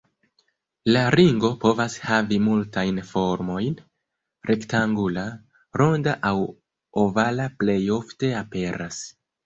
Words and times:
La 0.95 1.01
ringo 1.15 1.51
povas 1.65 1.97
havi 2.05 2.39
multajn 2.47 2.97
formojn, 3.11 3.77
rektangula, 4.53 5.29
ronda 5.85 6.19
aŭ 6.35 6.37
ovala 7.07 7.51
plej 7.63 7.81
ofte 8.03 8.37
aperas. 8.45 9.05